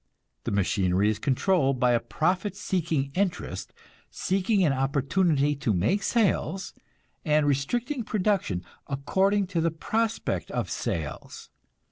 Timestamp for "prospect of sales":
9.69-11.51